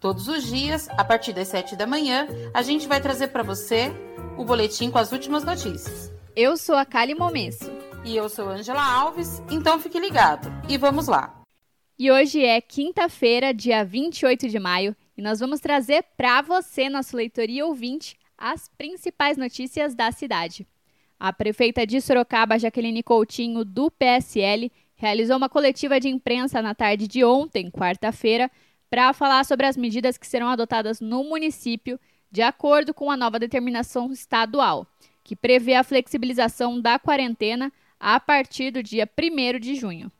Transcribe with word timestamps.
Todos 0.00 0.28
os 0.28 0.44
dias, 0.44 0.88
a 0.96 1.04
partir 1.04 1.34
das 1.34 1.48
7 1.48 1.76
da 1.76 1.86
manhã, 1.86 2.26
a 2.54 2.62
gente 2.62 2.88
vai 2.88 3.02
trazer 3.02 3.28
para 3.28 3.42
você 3.42 3.92
o 4.38 4.46
boletim 4.46 4.90
com 4.90 4.96
as 4.96 5.12
últimas 5.12 5.44
notícias. 5.44 6.10
Eu 6.34 6.56
sou 6.56 6.74
a 6.74 6.86
Kali 6.86 7.14
Momesso. 7.14 7.70
E 8.02 8.16
eu 8.16 8.26
sou 8.30 8.48
Angela 8.48 8.82
Alves, 8.82 9.42
então 9.50 9.78
fique 9.78 10.00
ligado. 10.00 10.50
E 10.70 10.78
vamos 10.78 11.06
lá. 11.06 11.42
E 11.98 12.10
hoje 12.10 12.42
é 12.42 12.62
quinta-feira, 12.62 13.52
dia 13.52 13.84
28 13.84 14.48
de 14.48 14.58
maio, 14.58 14.96
e 15.18 15.20
nós 15.20 15.38
vamos 15.38 15.60
trazer 15.60 16.02
para 16.16 16.40
você, 16.40 16.88
nosso 16.88 17.14
leitor 17.14 17.50
e 17.50 17.62
ouvinte, 17.62 18.16
as 18.38 18.70
principais 18.78 19.36
notícias 19.36 19.94
da 19.94 20.10
cidade. 20.10 20.66
A 21.18 21.30
prefeita 21.30 21.86
de 21.86 22.00
Sorocaba, 22.00 22.58
Jaqueline 22.58 23.02
Coutinho, 23.02 23.66
do 23.66 23.90
PSL, 23.90 24.72
realizou 24.96 25.36
uma 25.36 25.50
coletiva 25.50 26.00
de 26.00 26.08
imprensa 26.08 26.62
na 26.62 26.74
tarde 26.74 27.06
de 27.06 27.22
ontem, 27.22 27.70
quarta-feira, 27.70 28.50
para 28.90 29.12
falar 29.12 29.44
sobre 29.44 29.66
as 29.66 29.76
medidas 29.76 30.18
que 30.18 30.26
serão 30.26 30.48
adotadas 30.48 31.00
no 31.00 31.22
município 31.22 31.98
de 32.30 32.42
acordo 32.42 32.92
com 32.92 33.10
a 33.10 33.16
nova 33.16 33.38
determinação 33.38 34.12
estadual, 34.12 34.86
que 35.22 35.36
prevê 35.36 35.74
a 35.74 35.84
flexibilização 35.84 36.80
da 36.80 36.98
quarentena 36.98 37.72
a 37.98 38.18
partir 38.18 38.70
do 38.70 38.82
dia 38.82 39.08
1 39.18 39.58
de 39.60 39.76
junho. 39.76 40.10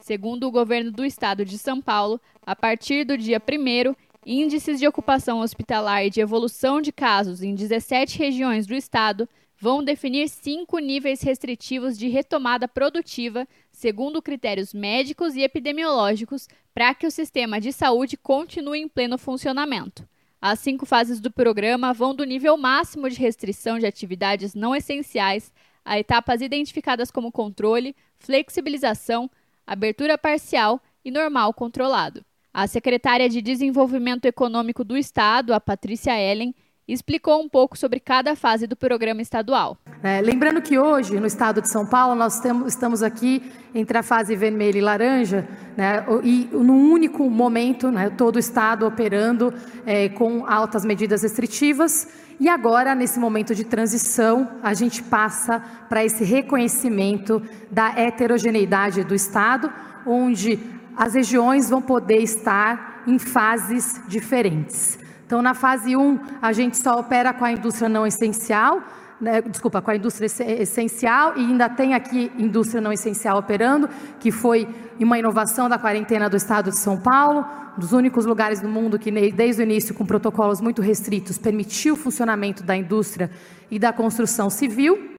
Segundo 0.00 0.46
o 0.46 0.50
governo 0.50 0.90
do 0.90 1.04
estado 1.04 1.44
de 1.44 1.58
São 1.58 1.80
Paulo, 1.80 2.20
a 2.44 2.54
partir 2.54 3.04
do 3.04 3.16
dia 3.16 3.40
1, 3.40 3.94
índices 4.24 4.78
de 4.78 4.86
ocupação 4.86 5.40
hospitalar 5.40 6.04
e 6.04 6.10
de 6.10 6.20
evolução 6.20 6.80
de 6.80 6.92
casos 6.92 7.42
em 7.42 7.54
17 7.54 8.18
regiões 8.18 8.66
do 8.66 8.74
estado 8.74 9.28
vão 9.60 9.82
definir 9.82 10.28
cinco 10.28 10.78
níveis 10.78 11.20
restritivos 11.20 11.98
de 11.98 12.08
retomada 12.08 12.68
produtiva, 12.68 13.46
segundo 13.72 14.22
critérios 14.22 14.72
médicos 14.72 15.34
e 15.34 15.42
epidemiológicos, 15.42 16.48
para 16.72 16.94
que 16.94 17.06
o 17.06 17.10
sistema 17.10 17.60
de 17.60 17.72
saúde 17.72 18.16
continue 18.16 18.80
em 18.80 18.88
pleno 18.88 19.18
funcionamento. 19.18 20.08
As 20.40 20.60
cinco 20.60 20.86
fases 20.86 21.20
do 21.20 21.32
programa 21.32 21.92
vão 21.92 22.14
do 22.14 22.22
nível 22.22 22.56
máximo 22.56 23.10
de 23.10 23.18
restrição 23.18 23.78
de 23.78 23.86
atividades 23.86 24.54
não 24.54 24.74
essenciais 24.74 25.52
a 25.84 25.98
etapas 25.98 26.40
identificadas 26.40 27.10
como 27.10 27.32
controle, 27.32 27.96
flexibilização, 28.18 29.28
abertura 29.66 30.16
parcial 30.16 30.80
e 31.04 31.10
normal 31.10 31.52
controlado. 31.52 32.24
A 32.54 32.66
secretária 32.66 33.28
de 33.28 33.42
Desenvolvimento 33.42 34.26
Econômico 34.26 34.84
do 34.84 34.96
Estado, 34.96 35.52
a 35.52 35.60
Patrícia 35.60 36.18
Ellen, 36.20 36.54
explicou 36.92 37.42
um 37.42 37.48
pouco 37.48 37.76
sobre 37.76 38.00
cada 38.00 38.34
fase 38.34 38.66
do 38.66 38.74
programa 38.74 39.20
estadual. 39.20 39.76
É, 40.02 40.20
lembrando 40.20 40.62
que 40.62 40.78
hoje, 40.78 41.20
no 41.20 41.26
estado 41.26 41.60
de 41.60 41.68
São 41.68 41.84
Paulo, 41.84 42.14
nós 42.14 42.40
temos, 42.40 42.72
estamos 42.72 43.02
aqui 43.02 43.42
entre 43.74 43.98
a 43.98 44.02
fase 44.02 44.34
vermelha 44.34 44.78
e 44.78 44.80
laranja, 44.80 45.46
né, 45.76 46.04
e 46.22 46.48
num 46.52 46.90
único 46.90 47.28
momento, 47.28 47.90
né, 47.90 48.08
todo 48.10 48.36
o 48.36 48.38
estado 48.38 48.86
operando 48.86 49.52
é, 49.84 50.08
com 50.08 50.46
altas 50.46 50.84
medidas 50.84 51.22
restritivas. 51.22 52.08
E 52.40 52.48
agora, 52.48 52.94
nesse 52.94 53.18
momento 53.18 53.54
de 53.54 53.64
transição, 53.64 54.48
a 54.62 54.72
gente 54.72 55.02
passa 55.02 55.60
para 55.88 56.04
esse 56.04 56.24
reconhecimento 56.24 57.42
da 57.70 57.88
heterogeneidade 57.98 59.02
do 59.02 59.14
estado, 59.14 59.70
onde 60.06 60.58
as 60.96 61.14
regiões 61.14 61.68
vão 61.68 61.82
poder 61.82 62.22
estar 62.22 63.02
em 63.06 63.18
fases 63.18 64.00
diferentes. 64.06 64.98
Então, 65.28 65.42
na 65.42 65.52
fase 65.52 65.94
1, 65.94 66.18
a 66.40 66.54
gente 66.54 66.78
só 66.78 66.98
opera 66.98 67.34
com 67.34 67.44
a 67.44 67.52
indústria 67.52 67.86
não 67.86 68.06
essencial, 68.06 68.82
né, 69.20 69.42
desculpa, 69.42 69.82
com 69.82 69.90
a 69.90 69.96
indústria 69.96 70.24
essencial 70.26 71.36
e 71.36 71.40
ainda 71.40 71.68
tem 71.68 71.92
aqui 71.92 72.32
indústria 72.38 72.80
não 72.80 72.90
essencial 72.90 73.36
operando, 73.36 73.90
que 74.18 74.32
foi 74.32 74.66
uma 74.98 75.18
inovação 75.18 75.68
da 75.68 75.78
quarentena 75.78 76.30
do 76.30 76.36
estado 76.38 76.70
de 76.70 76.78
São 76.78 76.96
Paulo, 76.96 77.44
dos 77.76 77.92
únicos 77.92 78.24
lugares 78.24 78.62
do 78.62 78.70
mundo 78.70 78.98
que 78.98 79.10
desde 79.30 79.60
o 79.60 79.64
início 79.64 79.94
com 79.94 80.06
protocolos 80.06 80.62
muito 80.62 80.80
restritos 80.80 81.36
permitiu 81.36 81.92
o 81.92 81.96
funcionamento 81.98 82.62
da 82.62 82.74
indústria 82.74 83.30
e 83.70 83.78
da 83.78 83.92
construção 83.92 84.48
civil. 84.48 85.10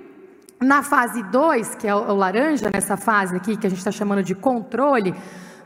Na 0.59 0.81
fase 0.81 1.21
2, 1.21 1.75
que 1.75 1.87
é 1.87 1.93
o 1.93 2.15
laranja, 2.15 2.71
nessa 2.73 2.97
fase 2.97 3.35
aqui 3.35 3.55
que 3.55 3.67
a 3.67 3.69
gente 3.69 3.77
está 3.77 3.91
chamando 3.91 4.23
de 4.23 4.33
controle, 4.33 5.13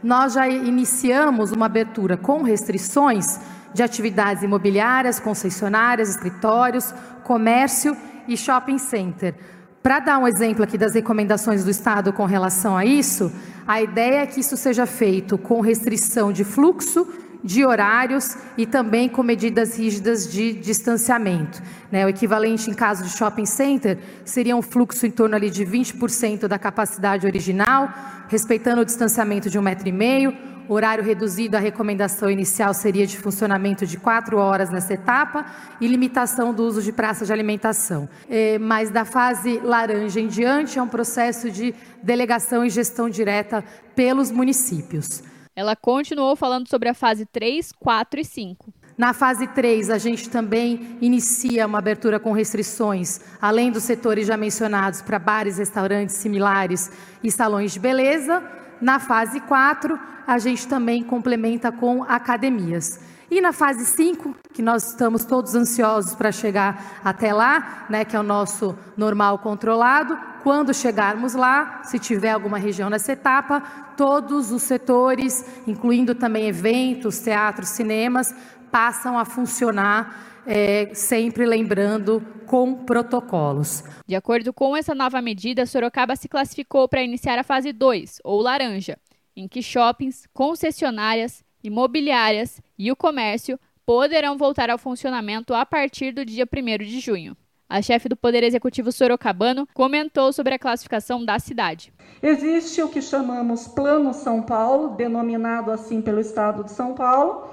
nós 0.03 0.33
já 0.33 0.49
iniciamos 0.49 1.53
uma 1.53 1.67
abertura 1.67 2.17
com 2.17 2.43
restrições 2.43 3.39
de 3.73 3.83
atividades 3.83 4.43
imobiliárias, 4.43 5.19
concessionárias, 5.19 6.09
escritórios, 6.09 6.93
comércio 7.23 7.95
e 8.27 8.37
shopping 8.37 8.77
center. 8.77 9.35
Para 9.81 9.99
dar 9.99 10.17
um 10.17 10.27
exemplo 10.27 10.63
aqui 10.63 10.77
das 10.77 10.93
recomendações 10.93 11.63
do 11.63 11.69
Estado 11.69 12.13
com 12.13 12.25
relação 12.25 12.77
a 12.77 12.85
isso, 12.85 13.31
a 13.67 13.81
ideia 13.81 14.21
é 14.21 14.25
que 14.25 14.39
isso 14.39 14.55
seja 14.55 14.85
feito 14.85 15.37
com 15.37 15.59
restrição 15.59 16.31
de 16.31 16.43
fluxo, 16.43 17.07
de 17.43 17.65
horários 17.65 18.37
e 18.57 18.65
também 18.65 19.09
com 19.09 19.21
medidas 19.21 19.77
rígidas 19.77 20.31
de 20.31 20.53
distanciamento. 20.53 21.61
Né? 21.91 22.05
O 22.05 22.09
equivalente 22.09 22.69
em 22.69 22.73
caso 22.73 23.03
de 23.03 23.09
shopping 23.09 23.45
center 23.45 23.99
seria 24.23 24.55
um 24.55 24.61
fluxo 24.61 25.05
em 25.05 25.11
torno 25.11 25.35
ali 25.35 25.49
de 25.49 25.65
20% 25.65 26.47
da 26.47 26.57
capacidade 26.57 27.27
original, 27.27 27.93
respeitando 28.29 28.81
o 28.81 28.85
distanciamento 28.85 29.49
de 29.49 29.59
um 29.59 29.61
metro 29.61 29.87
e 29.87 29.91
meio, 29.91 30.33
Horário 30.67 31.03
reduzido, 31.03 31.57
a 31.57 31.59
recomendação 31.59 32.29
inicial 32.29 32.73
seria 32.73 33.05
de 33.05 33.17
funcionamento 33.17 33.85
de 33.85 33.97
quatro 33.97 34.37
horas 34.37 34.69
nessa 34.69 34.93
etapa 34.93 35.45
e 35.81 35.87
limitação 35.87 36.53
do 36.53 36.63
uso 36.63 36.81
de 36.81 36.91
praça 36.91 37.25
de 37.25 37.33
alimentação. 37.33 38.07
É, 38.29 38.57
mas 38.57 38.89
da 38.89 39.05
fase 39.05 39.59
laranja 39.59 40.19
em 40.19 40.27
diante 40.27 40.79
é 40.79 40.81
um 40.81 40.87
processo 40.87 41.51
de 41.51 41.73
delegação 42.01 42.65
e 42.65 42.69
gestão 42.69 43.09
direta 43.09 43.63
pelos 43.95 44.31
municípios. 44.31 45.21
Ela 45.55 45.75
continuou 45.75 46.35
falando 46.35 46.67
sobre 46.67 46.89
a 46.89 46.93
fase 46.93 47.25
3, 47.25 47.71
4 47.73 48.19
e 48.19 48.25
5. 48.25 48.73
Na 48.97 49.11
fase 49.11 49.47
3, 49.47 49.89
a 49.89 49.97
gente 49.97 50.29
também 50.29 50.97
inicia 51.01 51.65
uma 51.65 51.79
abertura 51.79 52.19
com 52.19 52.31
restrições, 52.31 53.19
além 53.41 53.71
dos 53.71 53.83
setores 53.83 54.27
já 54.27 54.37
mencionados, 54.37 55.01
para 55.01 55.17
bares, 55.17 55.57
restaurantes 55.57 56.15
similares 56.15 56.91
e 57.23 57.31
salões 57.31 57.71
de 57.71 57.79
beleza. 57.79 58.43
Na 58.83 58.99
fase 58.99 59.39
4, 59.39 59.97
a 60.27 60.37
gente 60.37 60.67
também 60.67 61.01
complementa 61.01 61.71
com 61.71 62.03
academias. 62.03 62.99
E 63.31 63.39
na 63.39 63.53
fase 63.53 63.85
5, 63.85 64.35
que 64.51 64.61
nós 64.61 64.89
estamos 64.89 65.23
todos 65.23 65.55
ansiosos 65.55 66.13
para 66.15 66.33
chegar 66.33 66.99
até 67.01 67.31
lá, 67.31 67.85
né, 67.89 68.03
que 68.03 68.13
é 68.13 68.19
o 68.19 68.23
nosso 68.23 68.77
normal 68.97 69.39
controlado, 69.39 70.19
quando 70.43 70.73
chegarmos 70.73 71.33
lá, 71.33 71.79
se 71.85 71.97
tiver 71.97 72.31
alguma 72.31 72.57
região 72.57 72.89
nessa 72.89 73.13
etapa, 73.13 73.63
todos 73.95 74.51
os 74.51 74.63
setores, 74.63 75.45
incluindo 75.65 76.13
também 76.13 76.49
eventos, 76.49 77.19
teatros, 77.19 77.69
cinemas, 77.69 78.35
passam 78.69 79.17
a 79.17 79.23
funcionar 79.23 80.32
é, 80.45 80.89
sempre 80.93 81.45
lembrando 81.45 82.25
com 82.45 82.73
protocolos. 82.85 83.83
De 84.05 84.15
acordo 84.15 84.53
com 84.53 84.75
essa 84.75 84.93
nova 84.93 85.21
medida, 85.21 85.65
Sorocaba 85.65 86.15
se 86.15 86.27
classificou 86.27 86.87
para 86.87 87.03
iniciar 87.03 87.39
a 87.39 87.43
fase 87.43 87.71
2, 87.71 88.19
ou 88.23 88.41
laranja, 88.41 88.97
em 89.35 89.47
que 89.47 89.61
shoppings, 89.61 90.27
concessionárias, 90.33 91.43
imobiliárias 91.63 92.61
e 92.77 92.91
o 92.91 92.95
comércio 92.95 93.59
poderão 93.85 94.37
voltar 94.37 94.69
ao 94.69 94.77
funcionamento 94.77 95.53
a 95.53 95.65
partir 95.65 96.13
do 96.13 96.25
dia 96.25 96.45
1 96.45 96.83
de 96.83 96.99
junho. 96.99 97.35
A 97.69 97.81
chefe 97.81 98.07
do 98.07 98.15
Poder 98.15 98.43
Executivo 98.43 98.91
Sorocabano 98.91 99.67
comentou 99.73 100.31
sobre 100.31 100.53
a 100.53 100.59
classificação 100.59 101.25
da 101.25 101.39
cidade. 101.39 101.91
Existe 102.21 102.81
o 102.83 102.89
que 102.89 103.01
chamamos 103.01 103.67
Plano 103.67 104.13
São 104.13 104.43
Paulo, 104.43 104.95
denominado 104.95 105.71
assim 105.71 106.01
pelo 106.01 106.19
Estado 106.19 106.63
de 106.63 106.71
São 106.71 106.93
Paulo, 106.93 107.49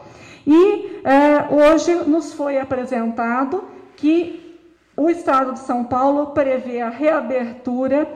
e 0.53 1.01
é, 1.05 1.47
hoje 1.49 1.95
nos 1.95 2.33
foi 2.33 2.59
apresentado 2.59 3.63
que 3.97 4.59
o 4.97 5.09
Estado 5.09 5.53
de 5.53 5.61
São 5.61 5.85
Paulo 5.85 6.33
prevê 6.33 6.81
a 6.81 6.89
reabertura 6.89 8.13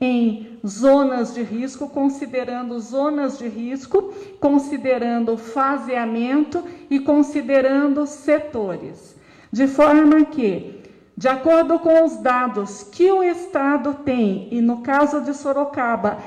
em 0.00 0.58
zonas 0.66 1.32
de 1.32 1.42
risco, 1.42 1.88
considerando 1.88 2.76
zonas 2.80 3.38
de 3.38 3.46
risco, 3.46 4.12
considerando 4.40 5.38
faseamento 5.38 6.64
e 6.90 6.98
considerando 6.98 8.04
setores. 8.04 9.14
De 9.52 9.68
forma 9.68 10.24
que, 10.24 10.82
de 11.16 11.28
acordo 11.28 11.78
com 11.78 12.04
os 12.04 12.16
dados 12.16 12.82
que 12.82 13.08
o 13.12 13.22
Estado 13.22 13.94
tem, 14.04 14.48
e 14.50 14.60
no 14.60 14.82
caso 14.82 15.20
de 15.20 15.32
Sorocaba, 15.32 16.18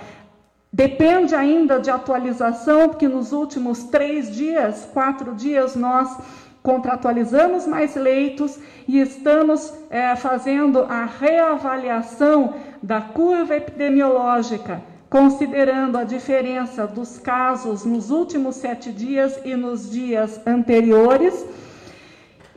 depende 0.72 1.36
ainda 1.36 1.80
de 1.80 1.90
atualização, 1.90 2.90
porque 2.90 3.08
nos 3.08 3.32
últimos 3.32 3.84
três 3.86 4.34
dias, 4.34 4.88
quatro 4.94 5.34
dias, 5.34 5.76
nós 5.76 6.18
contratualizamos 6.62 7.66
mais 7.66 7.96
leitos 7.96 8.60
e 8.88 9.00
estamos 9.00 9.74
é, 9.90 10.16
fazendo 10.16 10.80
a 10.82 11.06
reavaliação 11.06 12.54
da 12.82 13.02
curva 13.02 13.56
epidemiológica, 13.56 14.82
considerando 15.10 15.98
a 15.98 16.04
diferença 16.04 16.86
dos 16.86 17.18
casos 17.18 17.86
nos 17.86 18.12
últimos 18.12 18.58
sete 18.58 18.92
dias 18.92 19.40
e 19.44 19.56
nos 19.56 19.90
dias 19.90 20.40
anteriores. 20.46 21.46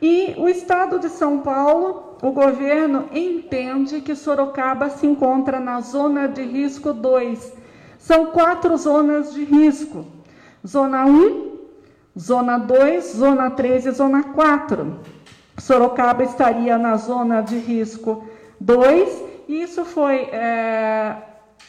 E 0.01 0.35
o 0.37 0.49
Estado 0.49 0.99
de 0.99 1.07
São 1.09 1.39
Paulo, 1.39 2.17
o 2.21 2.31
governo 2.31 3.07
entende 3.13 4.01
que 4.01 4.15
Sorocaba 4.15 4.89
se 4.89 5.07
encontra 5.07 5.59
na 5.59 5.79
zona 5.79 6.27
de 6.27 6.43
risco 6.43 6.93
2. 6.93 7.62
São 8.03 8.25
quatro 8.25 8.75
zonas 8.75 9.33
de 9.33 9.45
risco: 9.45 10.05
Zona 10.67 11.05
1, 11.05 11.51
Zona 12.19 12.57
2, 12.57 13.13
Zona 13.13 13.49
3 13.51 13.85
e 13.85 13.91
Zona 13.91 14.23
4. 14.23 14.99
Sorocaba 15.57 16.21
estaria 16.21 16.77
na 16.77 16.97
zona 16.97 17.39
de 17.39 17.57
risco 17.57 18.25
2, 18.59 19.23
e 19.47 19.61
isso 19.61 19.85
foi 19.85 20.15
é, 20.33 21.15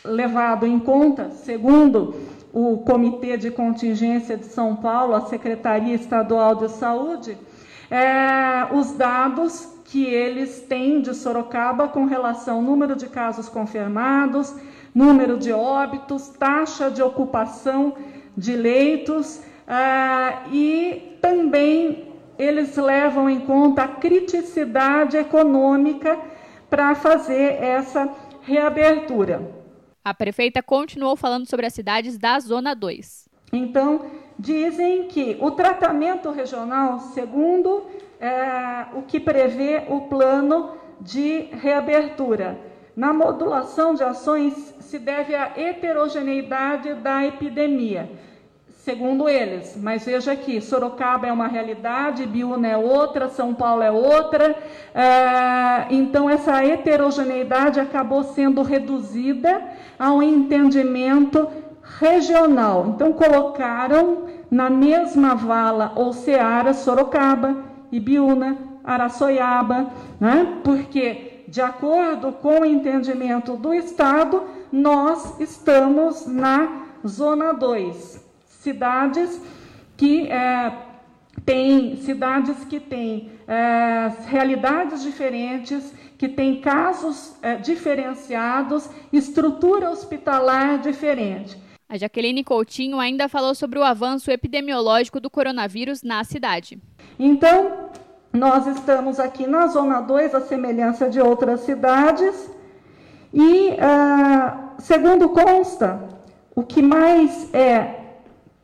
levado 0.04 0.66
em 0.66 0.80
conta, 0.80 1.30
segundo 1.30 2.16
o 2.52 2.78
Comitê 2.78 3.36
de 3.36 3.52
Contingência 3.52 4.36
de 4.36 4.46
São 4.46 4.74
Paulo, 4.74 5.14
a 5.14 5.26
Secretaria 5.26 5.94
Estadual 5.94 6.56
de 6.56 6.68
Saúde, 6.68 7.38
é, 7.88 8.74
os 8.74 8.90
dados 8.92 9.68
que 9.84 10.04
eles 10.04 10.62
têm 10.62 11.00
de 11.00 11.14
Sorocaba 11.14 11.86
com 11.86 12.06
relação 12.06 12.56
ao 12.56 12.62
número 12.62 12.96
de 12.96 13.06
casos 13.06 13.48
confirmados, 13.48 14.52
número 14.94 15.36
de 15.36 15.52
óbitos, 15.52 16.28
taxa 16.28 16.90
de 16.90 17.02
ocupação 17.02 17.94
de 18.36 18.54
leitos 18.54 19.42
ah, 19.66 20.44
e 20.52 21.18
também 21.20 22.12
eles 22.38 22.76
levam 22.76 23.28
em 23.28 23.40
conta 23.40 23.84
a 23.84 23.88
criticidade 23.88 25.16
econômica 25.16 26.18
para 26.68 26.94
fazer 26.94 27.62
essa 27.62 28.08
reabertura. 28.42 29.64
A 30.04 30.12
prefeita 30.12 30.62
continuou 30.62 31.16
falando 31.16 31.48
sobre 31.48 31.66
as 31.66 31.72
cidades 31.72 32.18
da 32.18 32.38
Zona 32.38 32.74
2. 32.74 33.28
Então, 33.52 34.06
dizem 34.38 35.08
que 35.08 35.36
o 35.40 35.52
tratamento 35.52 36.30
regional, 36.30 36.98
segundo 37.00 37.86
é, 38.20 38.86
o 38.94 39.02
que 39.02 39.20
prevê 39.20 39.84
o 39.88 40.02
plano 40.02 40.72
de 41.00 41.48
reabertura, 41.52 42.58
na 42.96 43.12
modulação 43.12 43.94
de 43.94 44.02
ações 44.02 44.74
se 44.80 44.98
deve 44.98 45.34
à 45.34 45.52
heterogeneidade 45.56 46.94
da 46.94 47.24
epidemia 47.24 48.08
segundo 48.84 49.26
eles. 49.28 49.78
Mas 49.82 50.04
veja 50.04 50.32
aqui, 50.32 50.60
Sorocaba 50.60 51.26
é 51.26 51.32
uma 51.32 51.48
realidade, 51.48 52.26
Biúna 52.26 52.68
é 52.68 52.76
outra, 52.76 53.30
São 53.30 53.54
Paulo 53.54 53.82
é 53.82 53.90
outra. 53.90 54.54
É, 54.94 55.86
então, 55.90 56.28
essa 56.28 56.62
heterogeneidade 56.62 57.80
acabou 57.80 58.22
sendo 58.22 58.60
reduzida 58.60 59.62
a 59.98 60.12
um 60.12 60.22
entendimento 60.22 61.48
regional. 61.98 62.92
Então, 62.94 63.12
colocaram 63.14 64.24
na 64.50 64.68
mesma 64.68 65.34
vala 65.34 65.92
ou 65.96 66.12
seara 66.12 66.74
Sorocaba, 66.74 67.56
Ibiúna, 67.90 68.58
Araçoiaba, 68.84 69.86
né? 70.20 70.58
porque, 70.62 71.33
de 71.54 71.60
acordo 71.60 72.32
com 72.32 72.62
o 72.62 72.64
entendimento 72.64 73.56
do 73.56 73.72
Estado, 73.72 74.42
nós 74.72 75.38
estamos 75.38 76.26
na 76.26 76.88
Zona 77.06 77.52
2 77.52 78.20
cidades 78.48 79.40
que 79.96 80.26
é, 80.26 80.76
têm 81.44 81.96
cidades 81.98 82.64
que 82.64 82.80
têm 82.80 83.30
é, 83.46 84.10
realidades 84.26 85.04
diferentes, 85.04 85.94
que 86.18 86.28
têm 86.28 86.60
casos 86.60 87.36
é, 87.40 87.54
diferenciados, 87.54 88.90
estrutura 89.12 89.92
hospitalar 89.92 90.80
diferente. 90.80 91.56
A 91.88 91.96
Jaqueline 91.96 92.42
Coutinho 92.42 92.98
ainda 92.98 93.28
falou 93.28 93.54
sobre 93.54 93.78
o 93.78 93.84
avanço 93.84 94.28
epidemiológico 94.28 95.20
do 95.20 95.30
coronavírus 95.30 96.02
na 96.02 96.24
cidade. 96.24 96.80
Então, 97.16 97.90
nós 98.34 98.66
estamos 98.66 99.20
aqui 99.20 99.46
na 99.46 99.68
Zona 99.68 100.00
2, 100.00 100.34
a 100.34 100.40
semelhança 100.40 101.08
de 101.08 101.20
outras 101.20 101.60
cidades, 101.60 102.50
e, 103.32 103.70
uh, 103.70 104.80
segundo 104.80 105.28
consta, 105.28 106.00
o 106.54 106.64
que 106.64 106.82
mais 106.82 107.48
é 107.54 108.00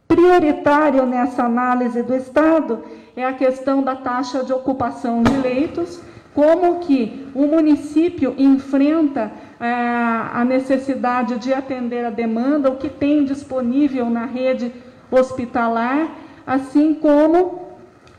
prioritário 0.08 1.06
nessa 1.06 1.44
análise 1.44 2.02
do 2.02 2.14
Estado 2.16 2.82
é 3.16 3.24
a 3.24 3.32
questão 3.32 3.80
da 3.80 3.94
taxa 3.94 4.42
de 4.42 4.52
ocupação 4.52 5.22
de 5.22 5.36
leitos, 5.36 6.02
como 6.34 6.80
que 6.80 7.28
o 7.32 7.46
município 7.46 8.34
enfrenta 8.38 9.30
é, 9.58 9.68
a 9.68 10.44
necessidade 10.44 11.38
de 11.38 11.52
atender 11.52 12.04
a 12.04 12.10
demanda, 12.10 12.70
o 12.70 12.76
que 12.76 12.88
tem 12.88 13.24
disponível 13.24 14.08
na 14.08 14.26
rede 14.26 14.72
hospitalar, 15.10 16.08
assim 16.46 16.94
como 16.94 17.69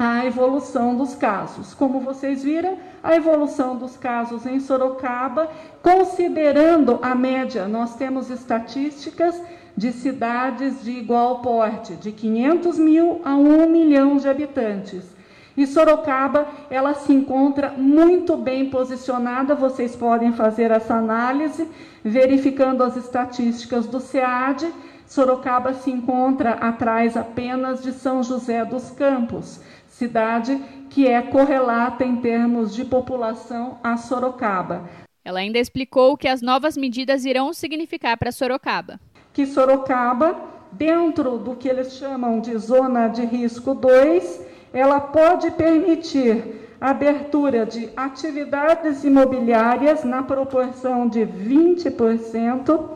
a 0.03 0.25
evolução 0.25 0.95
dos 0.95 1.13
casos. 1.13 1.75
Como 1.75 1.99
vocês 1.99 2.43
viram, 2.43 2.79
a 3.03 3.15
evolução 3.15 3.75
dos 3.75 3.95
casos 3.95 4.47
em 4.47 4.59
Sorocaba, 4.59 5.47
considerando 5.83 6.97
a 7.03 7.13
média, 7.13 7.67
nós 7.67 7.95
temos 7.95 8.31
estatísticas 8.31 9.39
de 9.77 9.91
cidades 9.91 10.81
de 10.81 10.89
igual 10.89 11.41
porte, 11.41 11.93
de 11.93 12.11
500 12.11 12.79
mil 12.79 13.21
a 13.23 13.35
1 13.35 13.69
milhão 13.69 14.17
de 14.17 14.27
habitantes. 14.27 15.03
E 15.55 15.67
Sorocaba, 15.67 16.47
ela 16.71 16.95
se 16.95 17.13
encontra 17.13 17.69
muito 17.69 18.35
bem 18.35 18.71
posicionada, 18.71 19.53
vocês 19.53 19.95
podem 19.95 20.33
fazer 20.33 20.71
essa 20.71 20.95
análise, 20.95 21.67
verificando 22.03 22.83
as 22.83 22.97
estatísticas 22.97 23.85
do 23.85 23.99
SEAD. 23.99 24.67
Sorocaba 25.05 25.73
se 25.73 25.91
encontra 25.91 26.51
atrás 26.53 27.17
apenas 27.17 27.83
de 27.83 27.91
São 27.91 28.23
José 28.23 28.63
dos 28.63 28.91
Campos, 28.91 29.59
cidade 30.01 30.59
que 30.89 31.07
é 31.07 31.21
correlata 31.21 32.03
em 32.03 32.17
termos 32.17 32.73
de 32.73 32.83
população 32.83 33.77
a 33.83 33.97
Sorocaba. 33.97 34.89
Ela 35.23 35.39
ainda 35.39 35.59
explicou 35.59 36.13
o 36.13 36.17
que 36.17 36.27
as 36.27 36.41
novas 36.41 36.75
medidas 36.75 37.25
irão 37.25 37.53
significar 37.53 38.17
para 38.17 38.31
Sorocaba 38.31 38.99
que 39.33 39.45
Sorocaba, 39.45 40.35
dentro 40.71 41.37
do 41.37 41.55
que 41.55 41.67
eles 41.67 41.93
chamam 41.93 42.39
de 42.39 42.57
zona 42.57 43.07
de 43.07 43.25
risco 43.25 43.73
2, 43.73 44.41
ela 44.73 44.99
pode 44.99 45.51
permitir 45.51 46.67
abertura 46.79 47.65
de 47.65 47.89
atividades 47.95 49.03
imobiliárias 49.03 50.03
na 50.03 50.23
proporção 50.23 51.07
de 51.07 51.21
20%, 51.21 52.89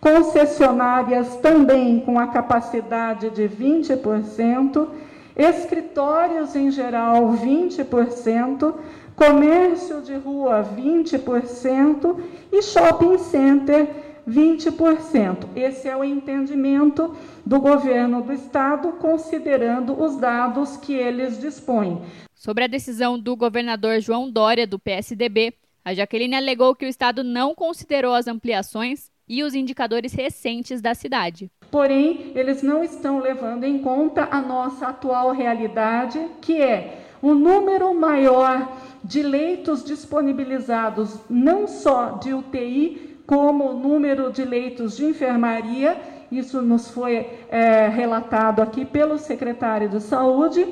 concessionárias 0.00 1.36
também 1.36 2.00
com 2.00 2.18
a 2.18 2.28
capacidade 2.28 3.30
de 3.30 3.48
20%, 3.48 4.88
escritórios 5.36 6.56
em 6.56 6.70
geral 6.70 7.32
20%, 7.34 8.74
comércio 9.14 10.00
de 10.00 10.14
rua 10.14 10.64
20% 10.76 12.20
e 12.50 12.62
shopping 12.62 13.18
center 13.18 13.88
20%. 14.28 15.48
Esse 15.54 15.88
é 15.88 15.96
o 15.96 16.02
entendimento 16.02 17.14
do 17.44 17.60
governo 17.60 18.22
do 18.22 18.32
estado, 18.32 18.92
considerando 18.92 20.02
os 20.02 20.16
dados 20.16 20.76
que 20.76 20.94
eles 20.94 21.38
dispõem. 21.38 22.02
Sobre 22.34 22.64
a 22.64 22.68
decisão 22.68 23.18
do 23.18 23.36
governador 23.36 24.00
João 24.00 24.30
Dória, 24.30 24.66
do 24.66 24.78
PSDB, 24.78 25.54
a 25.84 25.94
Jaqueline 25.94 26.34
alegou 26.34 26.74
que 26.74 26.84
o 26.84 26.88
estado 26.88 27.22
não 27.22 27.54
considerou 27.54 28.14
as 28.14 28.26
ampliações 28.26 29.10
e 29.28 29.42
os 29.42 29.54
indicadores 29.54 30.12
recentes 30.12 30.80
da 30.80 30.94
cidade. 30.94 31.50
Porém, 31.70 32.32
eles 32.34 32.62
não 32.62 32.82
estão 32.82 33.18
levando 33.18 33.64
em 33.64 33.78
conta 33.78 34.28
a 34.30 34.40
nossa 34.40 34.88
atual 34.88 35.32
realidade, 35.32 36.18
que 36.40 36.60
é 36.60 37.00
o 37.20 37.34
número 37.34 37.92
maior 37.94 38.70
de 39.02 39.22
leitos 39.22 39.84
disponibilizados, 39.84 41.18
não 41.28 41.66
só 41.66 42.18
de 42.18 42.32
UTI, 42.32 43.18
como 43.26 43.72
número 43.72 44.30
de 44.30 44.44
leitos 44.44 44.96
de 44.96 45.04
enfermaria, 45.04 46.00
isso 46.30 46.60
nos 46.62 46.90
foi 46.90 47.26
é, 47.48 47.88
relatado 47.88 48.60
aqui 48.60 48.84
pelo 48.84 49.18
secretário 49.18 49.88
de 49.88 50.00
Saúde. 50.00 50.66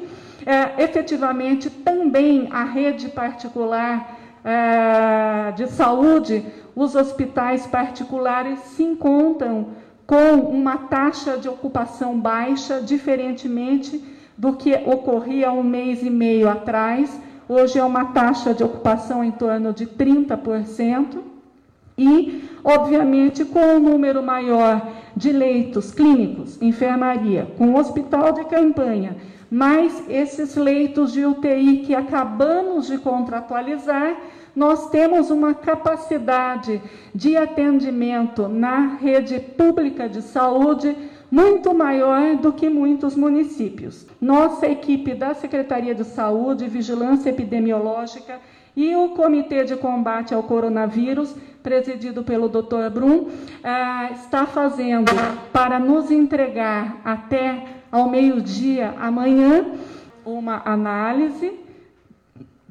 É, 0.46 0.82
efetivamente, 0.82 1.70
também 1.70 2.48
a 2.50 2.64
rede 2.64 3.08
particular 3.08 4.13
é, 4.44 5.52
de 5.52 5.66
saúde, 5.68 6.44
os 6.76 6.94
hospitais 6.94 7.66
particulares 7.66 8.58
se 8.60 8.82
encontram 8.82 9.68
com 10.06 10.34
uma 10.40 10.76
taxa 10.76 11.38
de 11.38 11.48
ocupação 11.48 12.20
baixa, 12.20 12.80
diferentemente 12.80 14.04
do 14.36 14.52
que 14.54 14.74
ocorria 14.86 15.52
um 15.52 15.62
mês 15.62 16.02
e 16.02 16.10
meio 16.10 16.48
atrás. 16.48 17.18
Hoje 17.48 17.78
é 17.78 17.84
uma 17.84 18.06
taxa 18.06 18.52
de 18.52 18.62
ocupação 18.62 19.24
em 19.24 19.30
torno 19.30 19.72
de 19.72 19.86
30% 19.86 21.18
e, 21.96 22.48
obviamente, 22.62 23.44
com 23.44 23.76
um 23.76 23.78
número 23.78 24.22
maior 24.22 24.88
de 25.16 25.30
leitos 25.32 25.92
clínicos, 25.92 26.60
enfermaria, 26.60 27.48
com 27.56 27.76
hospital 27.76 28.32
de 28.32 28.44
campanha, 28.44 29.16
mas 29.50 30.02
esses 30.08 30.56
leitos 30.56 31.12
de 31.12 31.24
UTI 31.24 31.84
que 31.86 31.94
acabamos 31.94 32.88
de 32.88 32.98
contratualizar, 32.98 34.16
nós 34.54 34.88
temos 34.90 35.30
uma 35.30 35.54
capacidade 35.54 36.80
de 37.14 37.36
atendimento 37.36 38.48
na 38.48 38.96
rede 38.96 39.40
pública 39.40 40.08
de 40.08 40.22
saúde 40.22 40.96
muito 41.30 41.74
maior 41.74 42.36
do 42.36 42.52
que 42.52 42.68
muitos 42.68 43.16
municípios. 43.16 44.06
Nossa 44.20 44.66
equipe 44.68 45.14
da 45.14 45.34
Secretaria 45.34 45.94
de 45.94 46.04
Saúde, 46.04 46.68
Vigilância 46.68 47.30
Epidemiológica 47.30 48.38
e 48.76 48.94
o 48.94 49.10
Comitê 49.10 49.64
de 49.64 49.76
Combate 49.76 50.32
ao 50.32 50.44
Coronavírus, 50.44 51.34
presidido 51.62 52.22
pelo 52.22 52.48
Dr. 52.48 52.90
Brum, 52.92 53.28
ah, 53.62 54.10
está 54.12 54.46
fazendo 54.46 55.10
para 55.52 55.78
nos 55.78 56.10
entregar 56.10 57.00
até 57.04 57.64
ao 57.90 58.08
meio-dia 58.08 58.94
amanhã 59.00 59.72
uma 60.24 60.62
análise 60.64 61.63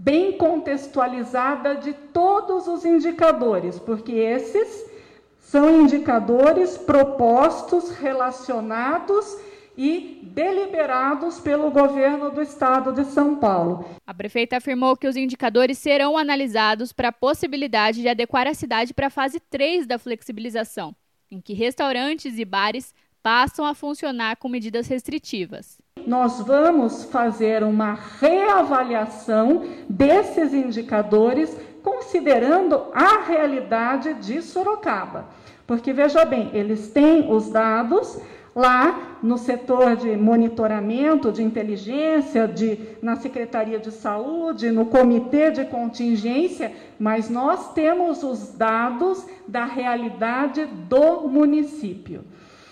bem 0.04 0.38
contextualizada 0.38 1.76
de 1.76 1.94
todos 1.94 2.68
os 2.68 2.84
indicadores, 2.84 3.80
porque 3.80 4.12
esses 4.12 4.92
são 5.40 5.82
indicadores 5.82 6.78
propostos, 6.78 7.90
relacionados 7.92 9.38
e 9.78 10.20
deliberados 10.24 11.40
pelo 11.40 11.72
governo 11.72 12.32
do 12.32 12.42
estado 12.42 12.92
de 12.92 13.06
São 13.06 13.38
Paulo. 13.38 13.86
A 14.06 14.14
prefeita 14.14 14.58
afirmou 14.58 14.98
que 14.98 15.08
os 15.08 15.16
indicadores 15.16 15.78
serão 15.78 16.18
analisados 16.18 16.92
para 16.92 17.08
a 17.08 17.14
possibilidade 17.14 18.02
de 18.02 18.10
adequar 18.10 18.46
a 18.46 18.54
cidade 18.54 18.94
para 18.94 19.08
a 19.08 19.10
fase 19.10 19.40
3 19.40 19.88
da 19.88 19.98
flexibilização, 19.98 20.94
em 21.32 21.40
que 21.40 21.54
restaurantes 21.54 22.38
e 22.38 22.44
bares 22.44 22.94
passam 23.24 23.66
a 23.66 23.74
funcionar 23.74 24.36
com 24.36 24.50
medidas 24.50 24.88
restritivas. 24.88 25.82
Nós 26.06 26.40
vamos 26.42 27.06
fazer 27.06 27.64
uma 27.64 27.98
reavaliação 28.20 29.64
desses 29.90 30.54
indicadores, 30.54 31.56
considerando 31.82 32.86
a 32.94 33.24
realidade 33.24 34.14
de 34.16 34.42
Sorocaba. 34.42 35.26
Porque, 35.66 35.94
veja 35.94 36.26
bem, 36.26 36.50
eles 36.54 36.90
têm 36.90 37.32
os 37.32 37.50
dados 37.50 38.20
lá 38.56 39.18
no 39.24 39.38
setor 39.38 39.96
de 39.96 40.16
monitoramento, 40.16 41.32
de 41.32 41.42
inteligência, 41.42 42.48
de, 42.48 42.78
na 43.02 43.16
Secretaria 43.16 43.80
de 43.80 43.92
Saúde, 43.92 44.70
no 44.70 44.86
Comitê 44.86 45.50
de 45.50 45.66
Contingência, 45.66 46.72
mas 47.00 47.30
nós 47.30 47.74
temos 47.74 48.22
os 48.24 48.54
dados 48.54 49.26
da 49.48 49.66
realidade 49.66 50.66
do 50.66 51.22
município. 51.28 52.24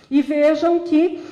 E 0.10 0.22
vejam 0.22 0.80
que, 0.80 1.24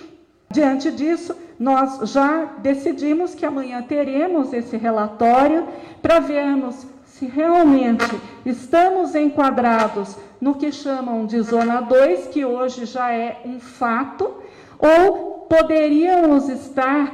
diante 0.51 0.91
disso, 0.91 1.35
nós 1.59 2.09
já 2.11 2.45
decidimos 2.59 3.35
que 3.35 3.45
amanhã 3.45 3.81
teremos 3.81 4.53
esse 4.53 4.77
relatório 4.77 5.67
para 6.01 6.19
vermos 6.19 6.85
se 7.05 7.25
realmente 7.25 8.05
estamos 8.45 9.13
enquadrados 9.13 10.15
no 10.39 10.55
que 10.55 10.71
chamam 10.71 11.25
de 11.25 11.41
zona 11.41 11.81
2, 11.81 12.27
que 12.27 12.45
hoje 12.45 12.85
já 12.85 13.11
é 13.11 13.41
um 13.45 13.59
fato, 13.59 14.35
ou 14.79 15.45
poderíamos 15.49 16.47
estar 16.47 17.13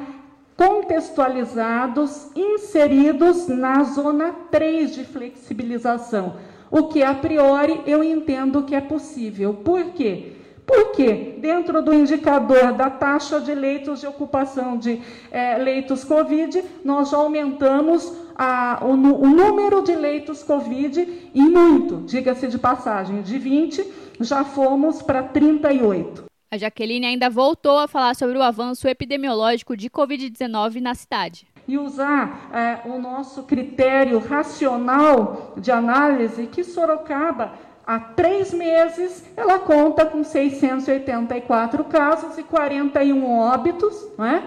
contextualizados, 0.55 2.29
inseridos 2.35 3.47
na 3.47 3.83
zona 3.83 4.31
3 4.51 4.93
de 4.93 5.03
flexibilização, 5.03 6.35
o 6.69 6.83
que 6.83 7.01
a 7.01 7.13
priori 7.13 7.81
eu 7.85 8.03
entendo 8.03 8.63
que 8.63 8.75
é 8.75 8.81
possível. 8.81 9.55
Por 9.55 9.85
quê? 9.85 10.33
Porque 10.65 11.35
dentro 11.37 11.81
do 11.81 11.93
indicador 11.93 12.73
da 12.73 12.89
taxa 12.89 13.39
de 13.39 13.53
leitos 13.53 13.99
de 13.99 14.07
ocupação 14.07 14.77
de 14.77 14.99
é, 15.31 15.57
leitos 15.57 16.03
Covid, 16.03 16.63
nós 16.83 17.11
já 17.11 17.17
aumentamos 17.17 18.11
a, 18.35 18.79
o, 18.81 18.91
o, 18.91 19.27
número 19.27 19.83
de 19.83 19.95
leitos 19.95 20.43
Covid 20.43 21.29
e 21.33 21.41
muito, 21.41 21.97
diga-se 22.05 22.47
de 22.47 22.57
passagem, 22.57 23.21
de 23.21 23.37
20 23.37 24.05
já 24.19 24.43
fomos 24.43 25.01
para 25.01 25.23
38. 25.23 26.25
A 26.51 26.57
Jaqueline 26.57 27.05
ainda 27.05 27.29
voltou 27.29 27.77
a 27.77 27.87
falar 27.87 28.15
sobre 28.15 28.37
o 28.37 28.41
avanço 28.41 28.87
epidemiológico 28.87 29.75
de 29.75 29.89
Covid-19 29.89 30.79
na 30.79 30.95
cidade. 30.95 31.47
E 31.67 31.77
usar 31.77 32.49
é, 32.53 32.87
o 32.87 32.99
nosso 32.99 33.43
critério 33.43 34.19
racional 34.19 35.53
de 35.57 35.71
análise 35.71 36.47
que 36.47 36.63
Sorocaba 36.63 37.53
Há 37.87 37.99
três 37.99 38.51
meses, 38.51 39.23
ela 39.37 39.59
conta 39.59 40.05
com 40.05 40.23
684 40.23 41.83
casos 41.83 42.37
e 42.37 42.43
41 42.43 43.39
óbitos, 43.39 44.07
não 44.17 44.25
é? 44.25 44.43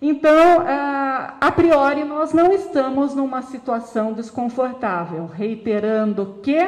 Então, 0.00 0.64
ah, 0.66 1.34
a 1.40 1.50
priori, 1.50 2.04
nós 2.04 2.32
não 2.32 2.52
estamos 2.52 3.14
numa 3.14 3.42
situação 3.42 4.12
desconfortável, 4.12 5.26
reiterando 5.26 6.38
que, 6.42 6.66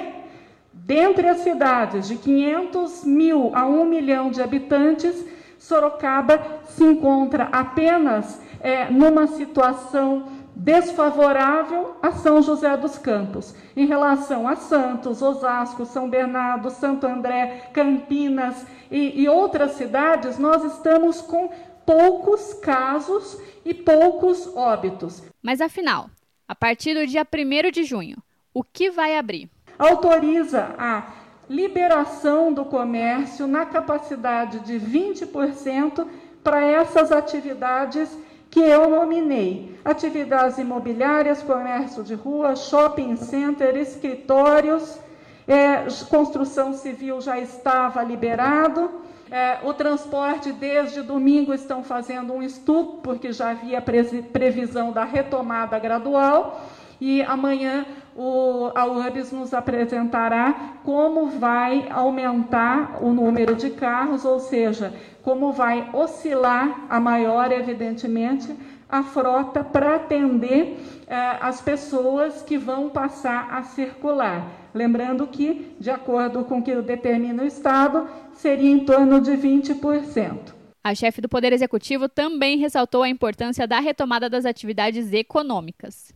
dentre 0.73 1.28
as 1.28 1.38
cidades 1.38 2.09
de 2.09 2.16
500 2.16 3.04
mil 3.04 3.52
a 3.54 3.64
1 3.64 3.85
milhão 3.85 4.30
de 4.30 4.42
habitantes, 4.42 5.25
Sorocaba 5.56 6.42
se 6.66 6.82
encontra 6.82 7.49
apenas 7.52 8.40
é, 8.61 8.90
numa 8.90 9.28
situação 9.28 10.25
desfavorável 10.54 11.97
a 12.02 12.12
São 12.12 12.42
José 12.42 12.76
dos 12.76 12.99
Campos. 12.99 13.54
Em 13.76 13.87
relação 13.87 14.47
a 14.47 14.56
Santos, 14.56 15.23
Osasco, 15.23 15.85
São 15.85 16.09
Bernardo, 16.09 16.71
Santo 16.71 17.06
André, 17.06 17.71
Campinas 17.73 18.66
e, 18.90 19.23
e 19.23 19.28
outras 19.28 19.73
cidades, 19.73 20.38
nós 20.38 20.64
estamos 20.64 21.21
com 21.21 21.50
poucos 21.87 22.54
casos 22.54 23.40
e 23.64 23.75
poucos 23.75 24.47
óbitos. 24.54 25.23
Mas 25.42 25.61
afinal, 25.61 26.11
a 26.47 26.54
partir 26.54 26.94
do 26.94 27.06
dia 27.06 27.26
1 27.26 27.71
de 27.71 27.85
junho, 27.85 28.18
o 28.54 28.62
que 28.62 28.90
vai 28.90 29.16
abrir? 29.16 29.50
Autoriza 29.78 30.75
a 30.78 31.12
liberação 31.49 32.52
do 32.52 32.64
comércio 32.64 33.47
na 33.47 33.66
capacidade 33.66 34.61
de 34.61 34.75
20% 34.78 36.06
para 36.42 36.64
essas 36.64 37.11
atividades 37.11 38.16
que 38.52 38.61
eu 38.61 38.88
nominei: 38.88 39.75
atividades 39.85 40.59
imobiliárias, 40.59 41.42
comércio 41.42 42.04
de 42.04 42.14
rua, 42.14 42.54
shopping 42.54 43.16
center, 43.16 43.75
escritórios, 43.76 45.00
é, 45.49 45.87
construção 46.09 46.75
civil 46.75 47.21
já 47.21 47.40
estava 47.40 48.04
liberado. 48.04 49.02
É, 49.30 49.61
o 49.62 49.73
transporte, 49.73 50.52
desde 50.52 51.00
domingo, 51.00 51.54
estão 51.54 51.82
fazendo 51.82 52.35
um 52.35 52.42
estudo, 52.42 53.00
porque 53.02 53.32
já 53.32 53.52
havia 53.52 53.80
previsão 53.80 54.92
da 54.92 55.04
retomada 55.04 55.78
gradual. 55.78 56.61
E 57.00 57.23
amanhã 57.23 57.87
o, 58.16 58.71
a 58.75 58.87
URBS 58.87 59.33
nos 59.33 59.54
apresentará 59.54 60.76
como 60.85 61.26
vai 61.26 61.88
aumentar 61.90 63.02
o 63.02 63.12
número 63.12 63.54
de 63.54 63.71
carros, 63.71 64.25
ou 64.25 64.38
seja, 64.38 64.92
como 65.23 65.52
vai 65.52 65.88
oscilar 65.92 66.87
a 66.88 67.00
maior, 67.00 67.50
evidentemente, 67.52 68.54
a 68.88 69.02
frota 69.02 69.64
para 69.64 69.97
atender 69.97 70.78
eh, 71.07 71.37
as 71.40 71.62
pessoas 71.62 72.42
que 72.42 72.59
vão 72.59 72.90
passar 72.90 73.49
a 73.50 73.62
circular. 73.62 74.47
Lembrando 74.75 75.26
que, 75.26 75.75
de 75.81 75.90
acordo 75.90 76.45
com 76.45 76.59
o 76.59 76.62
que 76.62 76.75
determina 76.83 77.42
o 77.42 77.47
Estado, 77.47 78.07
seria 78.35 78.71
em 78.71 78.81
torno 78.81 79.21
de 79.21 79.33
20%. 79.33 80.52
A 80.85 80.95
chefe 80.95 81.21
do 81.21 81.28
Poder 81.28 81.52
Executivo 81.52 82.09
também 82.09 82.59
ressaltou 82.59 83.02
a 83.02 83.09
importância 83.09 83.66
da 83.66 83.78
retomada 83.78 84.28
das 84.28 84.45
atividades 84.45 85.12
econômicas. 85.12 86.12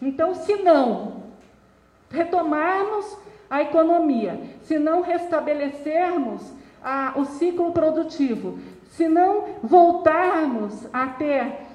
Então, 0.00 0.34
se 0.34 0.56
não 0.56 1.25
retomarmos 2.10 3.16
a 3.48 3.62
economia, 3.62 4.40
se 4.62 4.78
não 4.78 5.02
restabelecermos 5.02 6.52
a, 6.82 7.12
o 7.16 7.24
ciclo 7.24 7.72
produtivo, 7.72 8.58
se 8.90 9.08
não 9.08 9.44
voltarmos 9.62 10.86
a 10.92 11.06
ter 11.08 11.66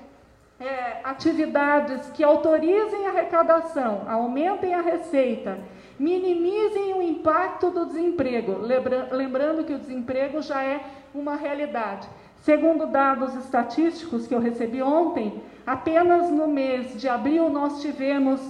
é, 0.59 0.97
atividades 1.03 2.09
que 2.11 2.23
autorizem 2.23 3.07
a 3.07 3.09
arrecadação, 3.09 4.03
aumentem 4.07 4.73
a 4.73 4.81
receita, 4.81 5.57
minimizem 5.99 6.93
o 6.93 7.01
impacto 7.01 7.69
do 7.69 7.85
desemprego, 7.85 8.57
lembra, 8.59 9.09
lembrando 9.11 9.63
que 9.63 9.73
o 9.73 9.79
desemprego 9.79 10.41
já 10.41 10.63
é 10.63 10.81
uma 11.13 11.35
realidade. 11.35 12.07
Segundo 12.41 12.87
dados 12.87 13.35
estatísticos 13.35 14.25
que 14.25 14.33
eu 14.33 14.39
recebi 14.39 14.81
ontem, 14.81 15.41
apenas 15.65 16.29
no 16.29 16.47
mês 16.47 16.99
de 16.99 17.07
abril 17.07 17.49
nós 17.49 17.81
tivemos 17.81 18.41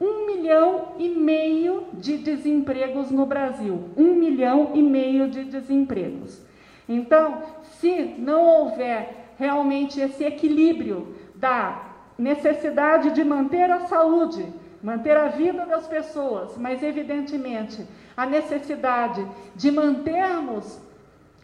um 0.00 0.26
milhão 0.26 0.92
e 0.98 1.08
meio 1.08 1.86
de 1.92 2.18
desempregos 2.18 3.10
no 3.10 3.26
Brasil. 3.26 3.90
Um 3.96 4.14
milhão 4.14 4.72
e 4.74 4.82
meio 4.82 5.28
de 5.28 5.44
desempregos. 5.44 6.40
Então, 6.88 7.42
se 7.80 8.14
não 8.18 8.44
houver 8.46 9.32
realmente 9.38 10.00
esse 10.00 10.24
equilíbrio 10.24 11.14
da 11.34 11.86
necessidade 12.18 13.10
de 13.10 13.22
manter 13.22 13.70
a 13.70 13.80
saúde, 13.86 14.46
manter 14.82 15.16
a 15.16 15.28
vida 15.28 15.66
das 15.66 15.86
pessoas, 15.86 16.56
mas 16.56 16.82
evidentemente 16.82 17.86
a 18.16 18.26
necessidade 18.26 19.26
de 19.54 19.70
mantermos 19.70 20.80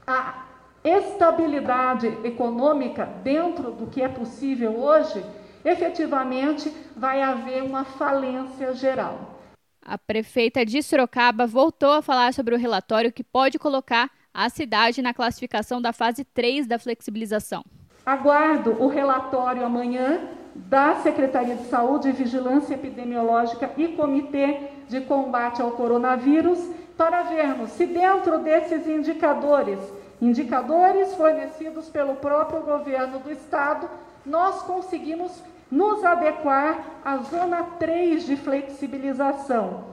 a 0.06 0.44
estabilidade 0.82 2.06
econômica 2.25 3.08
dentro 3.23 3.70
do 3.70 3.87
que 3.87 4.02
é 4.02 4.08
possível 4.08 4.78
hoje, 4.78 5.25
efetivamente 5.64 6.71
vai 6.97 7.23
haver 7.23 7.62
uma 7.62 7.85
falência 7.85 8.75
geral. 8.75 9.40
A 9.83 9.99
prefeita 9.99 10.64
de 10.64 10.83
Sorocaba 10.83 11.47
voltou 11.47 11.92
a 11.92 12.02
falar 12.02 12.33
sobre 12.33 12.54
o 12.54 12.59
relatório 12.59 13.12
que 13.12 13.23
pode 13.23 13.59
colocar 13.59 14.11
a 14.33 14.49
cidade 14.49 15.02
na 15.02 15.14
classificação 15.14 15.80
da 15.80 15.92
fase 15.92 16.25
3 16.25 16.66
da 16.66 16.78
flexibilização. 16.78 17.64
Aguardo 18.04 18.83
o 18.83 18.88
relatório 18.88 19.64
amanhã 19.64 20.21
da 20.54 20.97
Secretaria 20.97 21.56
de 21.56 21.64
Saúde 21.66 22.09
e 22.09 22.12
Vigilância 22.12 22.75
Epidemiológica 22.75 23.71
e 23.76 23.88
Comitê 23.88 24.71
de 24.88 25.00
Combate 25.00 25.61
ao 25.61 25.73
Coronavírus 25.73 26.59
para 26.97 27.23
vermos 27.23 27.71
se 27.71 27.87
dentro 27.87 28.38
desses 28.38 28.87
indicadores, 28.87 29.78
indicadores 30.21 31.14
fornecidos 31.14 31.88
pelo 31.88 32.14
próprio 32.16 32.61
governo 32.61 33.18
do 33.18 33.33
estado, 33.33 33.88
nós 34.25 34.62
conseguimos 34.62 35.42
nos 35.75 36.04
adequar 36.04 36.78
à 37.04 37.16
zona 37.16 37.64
3 37.81 38.25
de 38.26 38.37
flexibilização. 38.37 39.87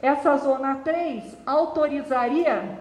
Essa 0.00 0.36
zona 0.36 0.76
3 0.76 1.36
autorizaria 1.44 2.78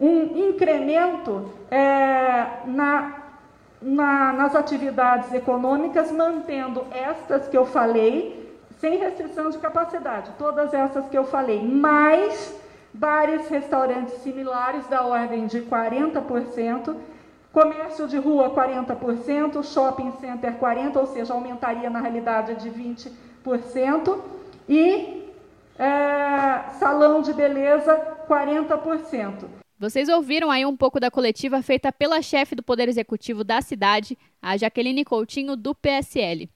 um 0.00 0.48
incremento 0.48 1.52
é, 1.68 2.46
na, 2.64 3.14
na, 3.82 4.32
nas 4.32 4.54
atividades 4.54 5.34
econômicas, 5.34 6.12
mantendo 6.12 6.86
estas 6.92 7.48
que 7.48 7.58
eu 7.58 7.66
falei, 7.66 8.56
sem 8.78 8.98
restrição 8.98 9.50
de 9.50 9.58
capacidade, 9.58 10.30
todas 10.38 10.72
essas 10.72 11.08
que 11.08 11.18
eu 11.18 11.24
falei, 11.24 11.60
mais 11.60 12.56
bares, 12.94 13.48
restaurantes 13.48 14.14
similares 14.22 14.86
da 14.86 15.04
ordem 15.04 15.48
de 15.48 15.60
40%, 15.62 16.94
Comércio 17.52 18.08
de 18.08 18.16
rua, 18.16 18.50
40%, 18.50 19.62
shopping 19.62 20.12
center, 20.20 20.58
40%, 20.58 20.96
ou 20.96 21.06
seja, 21.06 21.34
aumentaria 21.34 21.90
na 21.90 22.00
realidade 22.00 22.54
de 22.54 22.70
20%, 22.70 24.20
e 24.66 25.28
é, 25.78 26.70
salão 26.78 27.20
de 27.20 27.34
beleza, 27.34 27.94
40%. 28.26 29.44
Vocês 29.78 30.08
ouviram 30.08 30.50
aí 30.50 30.64
um 30.64 30.76
pouco 30.76 30.98
da 30.98 31.10
coletiva 31.10 31.60
feita 31.60 31.92
pela 31.92 32.22
chefe 32.22 32.54
do 32.54 32.62
Poder 32.62 32.88
Executivo 32.88 33.44
da 33.44 33.60
cidade, 33.60 34.16
a 34.40 34.56
Jaqueline 34.56 35.04
Coutinho, 35.04 35.56
do 35.56 35.74
PSL. 35.74 36.48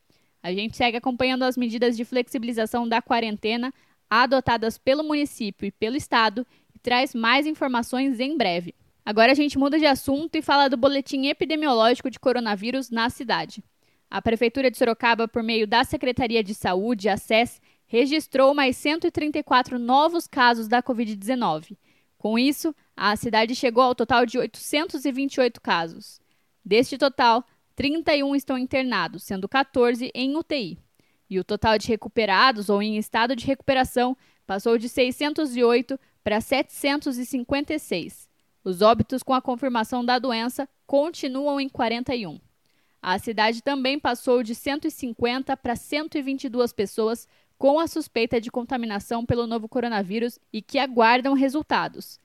A 0.43 0.53
gente 0.53 0.77
segue 0.77 0.97
acompanhando 0.97 1.43
as 1.43 1.57
medidas 1.57 1.97
de 1.97 2.05
flexibilização 2.05 2.89
da 2.89 3.03
quarentena 3.03 3.75
adotadas 4.09 4.79
pelo 4.79 5.03
município 5.03 5.67
e 5.67 5.73
pelo 5.73 5.97
estado 5.97 6.47
e 6.75 6.79
traz 6.79 7.15
mais 7.15 7.47
informações 7.47 8.21
em 8.21 8.37
breve. 8.37 8.75
Agora 9.07 9.31
a 9.31 9.35
gente 9.37 9.57
muda 9.57 9.79
de 9.79 9.87
assunto 9.87 10.35
e 10.35 10.43
fala 10.43 10.69
do 10.69 10.77
boletim 10.77 11.27
epidemiológico 11.29 12.11
de 12.11 12.19
coronavírus 12.19 12.91
na 12.91 13.09
cidade. 13.09 13.63
A 14.11 14.21
Prefeitura 14.21 14.69
de 14.69 14.77
Sorocaba, 14.77 15.29
por 15.29 15.45
meio 15.45 15.65
da 15.65 15.85
Secretaria 15.85 16.43
de 16.43 16.53
Saúde, 16.53 17.09
a 17.09 17.17
SES, 17.17 17.63
registrou 17.87 18.53
mais 18.53 18.77
134 18.77 19.79
novos 19.79 20.27
casos 20.27 20.67
da 20.67 20.83
Covid-19. 20.83 21.77
Com 22.19 22.37
isso, 22.37 22.75
a 22.97 23.15
cidade 23.15 23.55
chegou 23.55 23.85
ao 23.85 23.95
total 23.95 24.27
de 24.27 24.41
828 24.41 25.61
casos. 25.61 26.21
Deste 26.65 26.99
total, 26.99 27.45
31 27.77 28.35
estão 28.35 28.59
internados, 28.59 29.23
sendo 29.23 29.49
14 29.49 30.11
em 30.17 30.37
UTI. 30.37 30.81
E 31.31 31.39
o 31.39 31.45
total 31.45 31.79
de 31.79 31.87
recuperados 31.87 32.69
ou 32.69 32.83
em 32.83 32.97
estado 32.97 33.37
de 33.37 33.47
recuperação 33.47 34.17
passou 34.45 34.77
de 34.77 34.89
608 34.89 35.97
para 36.25 36.41
756. 36.41 38.26
Os 38.67 38.83
óbitos 38.83 39.23
com 39.23 39.33
a 39.33 39.41
confirmação 39.41 40.05
da 40.05 40.19
doença 40.19 40.69
continuam 40.89 41.61
em 41.61 41.69
41. 41.69 42.41
A 43.01 43.17
cidade 43.17 43.63
também 43.63 43.97
passou 43.97 44.43
de 44.43 44.57
150 44.57 45.57
para 45.57 45.77
122 45.77 46.73
pessoas 46.73 47.29
com 47.57 47.79
a 47.79 47.87
suspeita 47.87 48.41
de 48.41 48.51
contaminação 48.51 49.25
pelo 49.25 49.47
novo 49.47 49.69
coronavírus 49.69 50.41
e 50.53 50.61
que 50.61 50.81
aguardam 50.81 51.33
resultados. 51.33 52.19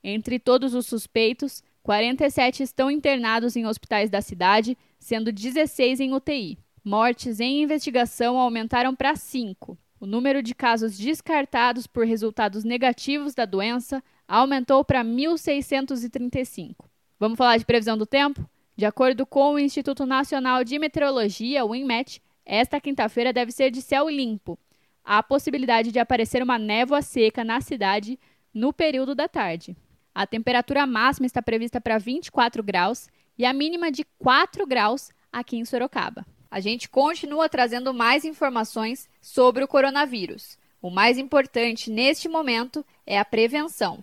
Entre 0.00 0.38
todos 0.38 0.72
os 0.72 0.86
suspeitos, 0.86 1.64
47 1.82 2.62
estão 2.62 2.88
internados 2.88 3.56
em 3.56 3.66
hospitais 3.66 4.08
da 4.08 4.20
cidade, 4.22 4.78
sendo 5.00 5.32
16 5.32 5.98
em 5.98 6.14
UTI. 6.14 6.60
Mortes 6.84 7.40
em 7.40 7.60
investigação 7.64 8.38
aumentaram 8.38 8.94
para 8.94 9.16
5. 9.16 9.76
O 9.98 10.06
número 10.06 10.44
de 10.44 10.54
casos 10.54 10.96
descartados 10.96 11.88
por 11.88 12.06
resultados 12.06 12.62
negativos 12.62 13.34
da 13.34 13.44
doença 13.44 14.00
aumentou 14.28 14.84
para 14.84 15.02
1.635. 15.02 16.76
Vamos 17.18 17.38
falar 17.38 17.56
de 17.56 17.64
previsão 17.64 17.96
do 17.96 18.04
tempo? 18.04 18.48
De 18.76 18.84
acordo 18.84 19.26
com 19.26 19.54
o 19.54 19.58
Instituto 19.58 20.06
Nacional 20.06 20.62
de 20.62 20.78
Meteorologia, 20.78 21.64
o 21.64 21.74
INMET, 21.74 22.22
esta 22.44 22.80
quinta-feira 22.80 23.32
deve 23.32 23.50
ser 23.50 23.70
de 23.70 23.82
céu 23.82 24.08
limpo. 24.08 24.58
Há 25.02 25.22
possibilidade 25.22 25.90
de 25.90 25.98
aparecer 25.98 26.42
uma 26.42 26.58
névoa 26.58 27.00
seca 27.00 27.42
na 27.42 27.60
cidade 27.60 28.18
no 28.52 28.72
período 28.72 29.14
da 29.14 29.26
tarde. 29.26 29.76
A 30.14 30.26
temperatura 30.26 30.86
máxima 30.86 31.26
está 31.26 31.40
prevista 31.40 31.80
para 31.80 31.98
24 31.98 32.62
graus 32.62 33.08
e 33.38 33.44
a 33.44 33.52
mínima 33.52 33.90
de 33.90 34.04
4 34.18 34.66
graus 34.66 35.10
aqui 35.32 35.56
em 35.56 35.64
Sorocaba. 35.64 36.26
A 36.50 36.60
gente 36.60 36.88
continua 36.88 37.48
trazendo 37.48 37.92
mais 37.92 38.24
informações 38.24 39.08
sobre 39.20 39.64
o 39.64 39.68
coronavírus. 39.68 40.58
O 40.80 40.90
mais 40.90 41.18
importante 41.18 41.90
neste 41.90 42.28
momento 42.28 42.84
é 43.06 43.18
a 43.18 43.24
prevenção. 43.24 44.02